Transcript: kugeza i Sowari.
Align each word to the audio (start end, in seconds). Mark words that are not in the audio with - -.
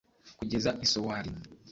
kugeza 0.39 0.69
i 0.85 0.85
Sowari. 0.91 1.31